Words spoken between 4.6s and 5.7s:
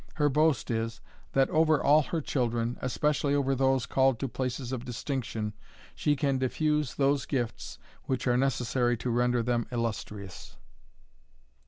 of distinction,